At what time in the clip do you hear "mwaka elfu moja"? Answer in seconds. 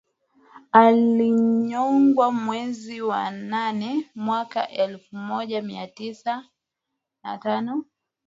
4.15-5.61